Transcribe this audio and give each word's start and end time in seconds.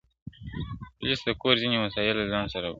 o 0.03 0.03
پوليس 0.99 1.19
د 1.27 1.29
کور 1.41 1.55
ځيني 1.61 1.77
وسايل 1.79 2.15
له 2.19 2.25
ځان 2.33 2.45
سره 2.53 2.63
وړي, 2.67 2.69